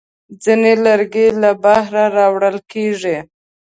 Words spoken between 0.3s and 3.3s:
ځینې لرګي له بهره راوړل کېږي.